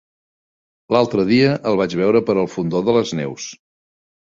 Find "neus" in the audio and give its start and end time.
3.23-3.49